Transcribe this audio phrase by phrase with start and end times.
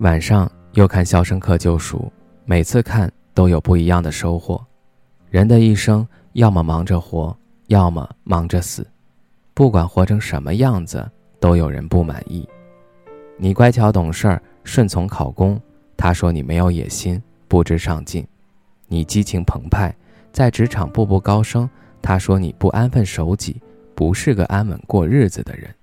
[0.00, 1.98] 晚上又看《肖申克救赎》，
[2.44, 4.64] 每次看都有不一样的收获。
[5.28, 8.86] 人的一生，要么忙着活，要么忙着死。
[9.54, 11.04] 不管活成什么样子，
[11.40, 12.48] 都有人不满意。
[13.36, 15.60] 你乖巧懂事儿、顺从考公，
[15.96, 18.22] 他说你没有野心、不知上进；
[18.86, 19.92] 你激情澎湃，
[20.30, 21.68] 在职场步步高升，
[22.00, 23.60] 他说你不安分守己，
[23.96, 25.74] 不是个安稳过日子的人。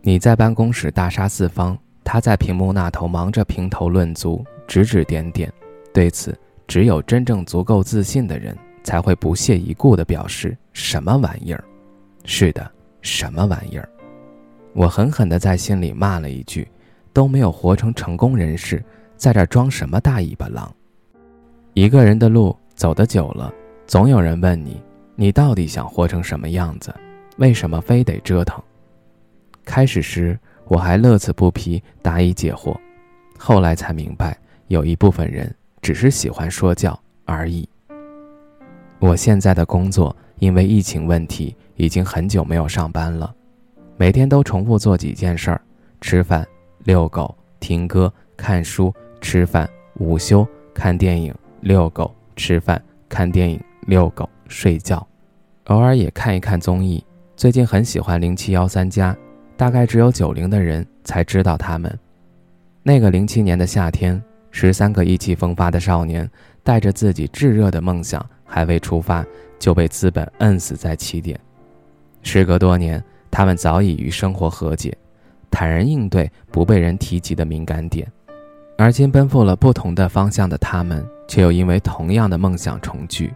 [0.00, 1.76] 你在办公室大杀四方。
[2.10, 5.52] 他在屏幕那头忙着评头论足、指指点点，
[5.92, 6.34] 对此，
[6.66, 11.62] 只有真正足够自信的人才会不屑一顾地表示：“什么玩意儿？”
[12.24, 13.86] 是的，什么玩意儿？
[14.72, 16.66] 我狠狠地在心里骂了一句
[17.12, 18.82] ：“都没有活成成功人士，
[19.14, 20.74] 在这装什么大尾巴狼？”
[21.74, 23.52] 一个人的路走得久了，
[23.86, 24.80] 总有人问你
[25.14, 26.90] ：“你到底想活成什么样子？
[27.36, 28.58] 为什么非得折腾？”
[29.62, 30.38] 开始时。
[30.68, 32.76] 我还乐此不疲答疑解惑，
[33.38, 37.66] 后来才明白，有一部分人只是喜欢说教而已。
[38.98, 43.34] 我现在的工作因为疫情问题，已经很久没有上班了，
[43.96, 45.60] 每天都重复做几件事儿：
[46.02, 46.46] 吃饭、
[46.84, 55.06] 遛狗、听歌、看书、吃饭、午休、看电影、遛狗、吃饭、看电影、遛狗、睡觉，
[55.64, 57.02] 偶尔也看一看综艺。
[57.36, 59.16] 最近很喜欢零七幺三加。
[59.58, 61.98] 大概只有九零的人才知道他们。
[62.84, 66.30] 那个零七年的夏天，十三个意气风发的少年，
[66.62, 69.26] 带着自己炙热的梦想，还未出发
[69.58, 71.36] 就被资本摁死在起点。
[72.22, 73.02] 时隔多年，
[73.32, 74.96] 他们早已与生活和解，
[75.50, 78.06] 坦然应对不被人提及的敏感点。
[78.76, 83.34] 而今奔赴了不同的方向的他们，却又因为同样的梦想重聚。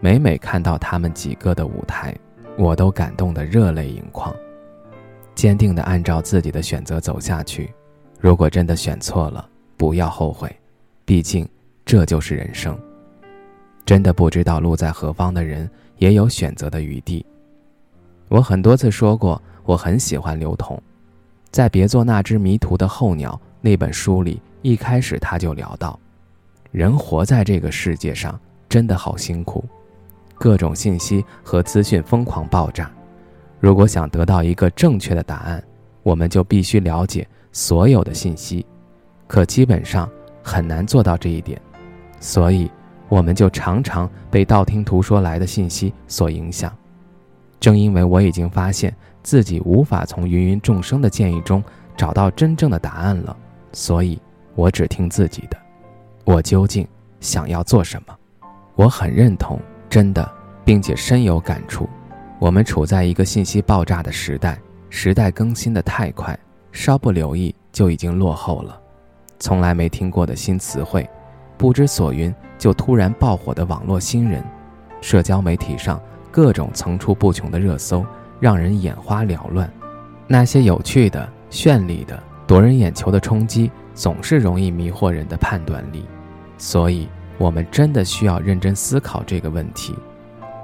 [0.00, 2.16] 每每看到他们几个的舞台，
[2.56, 4.34] 我都感动得热泪盈眶。
[5.34, 7.72] 坚定地按照自己的选择走下去，
[8.18, 10.54] 如果真的选错了，不要后悔，
[11.04, 11.48] 毕竟
[11.84, 12.78] 这就是人生。
[13.86, 17.24] 真的不知道路在何方的人，也有选择的余地。
[18.28, 20.80] 我很多次说过，我很喜欢刘同，
[21.50, 25.98] 在《别做那只迷途的候鸟》那本书里，一开始他就聊到，
[26.70, 29.64] 人活在这个世界上真的好辛苦，
[30.34, 32.88] 各种信息和资讯疯狂爆炸。
[33.60, 35.62] 如果想得到一个正确的答案，
[36.02, 38.64] 我们就必须了解所有的信息，
[39.26, 40.10] 可基本上
[40.42, 41.60] 很难做到这一点，
[42.20, 42.70] 所以
[43.10, 46.74] 我们就常常被道听途说来的信息所影响。
[47.60, 51.62] 正因为我已经发现自己无法从芸芸众生的建议中
[51.94, 53.36] 找到真正的答案了，
[53.72, 54.18] 所以
[54.54, 55.58] 我只听自己的。
[56.24, 56.88] 我究竟
[57.20, 58.16] 想要做什么？
[58.74, 59.60] 我很认同，
[59.90, 60.26] 真的，
[60.64, 61.86] 并且深有感触。
[62.40, 64.58] 我们处在一个信息爆炸的时代，
[64.88, 66.36] 时代更新的太快，
[66.72, 68.80] 稍不留意就已经落后了。
[69.38, 71.06] 从来没听过的新词汇，
[71.58, 74.42] 不知所云就突然爆火的网络新人，
[75.02, 76.00] 社交媒体上
[76.30, 78.06] 各种层出不穷的热搜，
[78.40, 79.70] 让人眼花缭乱。
[80.26, 86.06] 那些有趣的、绚丽的、夺人眼球的冲击，总是容易迷惑人的判断力。
[86.56, 87.06] 所以，
[87.36, 89.94] 我们真的需要认真思考这个问题。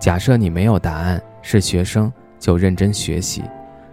[0.00, 1.22] 假设你没有答案。
[1.42, 3.42] 是学生就认真学习，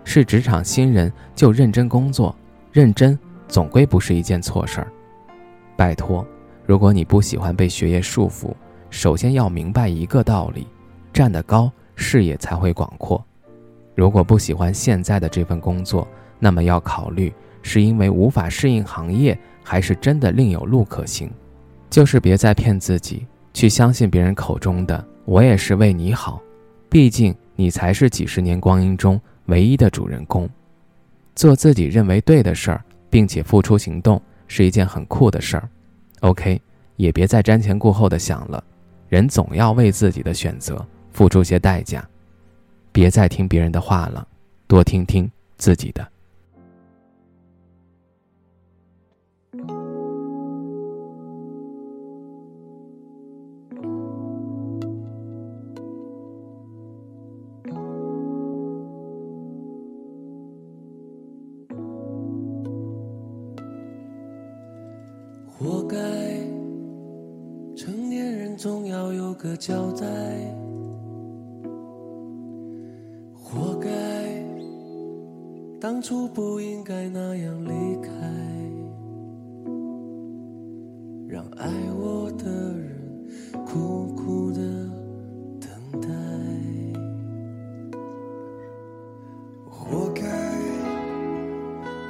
[0.04, 2.36] 是职场新人就认真工作，
[2.72, 4.88] 认真总归不是一件错事儿。
[5.76, 6.26] 拜托，
[6.66, 8.54] 如果你不喜欢被学业束缚，
[8.90, 10.68] 首先要明白一个道理：
[11.14, 13.24] 站得高，视野才会广阔。
[13.96, 16.08] 如果不喜欢现在的这份工作，
[16.40, 21.30] 那么要考虑是因为无法适应行业，还是真的另有路可行。
[21.90, 26.42] 就是别再骗自己，去相信别人口中的“我也是为你好”。
[26.90, 30.50] 毕竟，你才是几十年光阴中唯一的主人公。
[31.36, 35.70] 做自己认为对的事儿，并且付出行动，是一件很酷的事儿。
[36.22, 36.60] OK，
[36.96, 38.64] 也别再瞻前顾后的想了。
[39.10, 42.08] 人总要为自己的选择付出些代价。
[42.92, 44.28] 别再听别人的话了，
[44.66, 46.08] 多听听自己的。
[65.60, 65.98] 活该，
[67.76, 70.06] 成年人总要有个交代。
[73.34, 73.90] 活该，
[75.82, 78.12] 当初不应该那样离开，
[81.28, 81.68] 让爱
[81.98, 83.20] 我的人
[83.66, 84.62] 苦苦的
[85.60, 86.08] 等待。
[89.68, 90.22] 活该，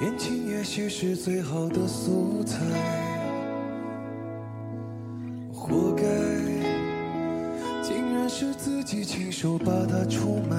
[0.01, 3.15] 年轻也许是最好的素材。
[8.39, 10.55] 是自己亲手把它出卖，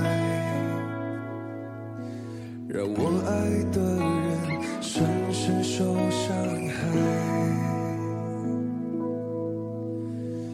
[2.66, 3.30] 让我爱
[3.70, 6.34] 的人深深受伤
[6.66, 6.74] 害。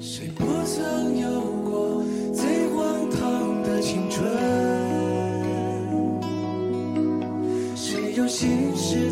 [0.03, 2.05] 谁不曾有过
[2.35, 4.31] 最荒唐的青春？
[7.75, 9.11] 谁有心事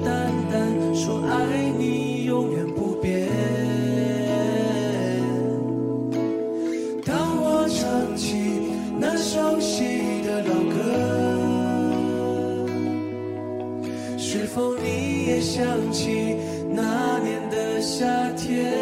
[14.35, 15.63] 是否你也想
[15.93, 16.39] 起
[16.71, 18.73] 那年的夏天？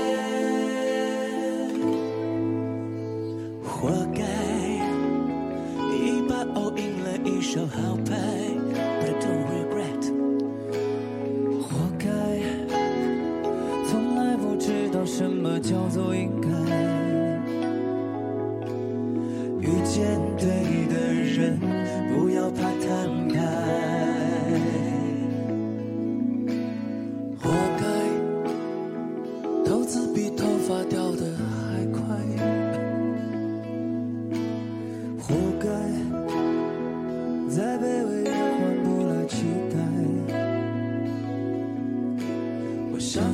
[3.60, 4.22] 活该，
[5.92, 8.14] 一把偶赢了一手好牌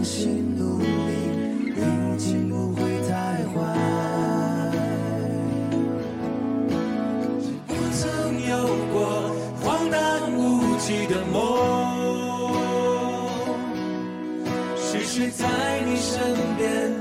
[0.06, 0.86] 心努力
[1.74, 3.12] 运气不会太
[3.48, 3.54] 坏。
[7.66, 8.54] 不曾有
[8.92, 8.96] 过
[9.60, 11.34] 荒诞无稽的梦，
[14.76, 15.44] 是谁在
[15.84, 16.22] 你身
[16.56, 16.92] 边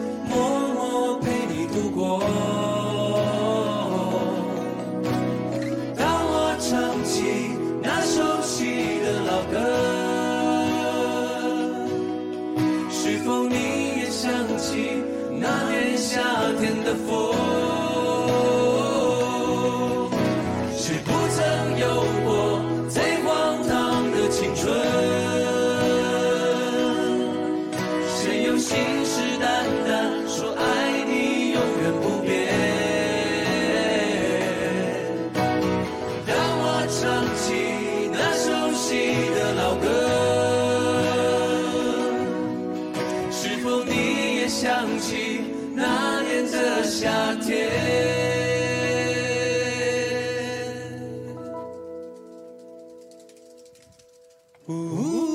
[54.67, 55.25] Oh.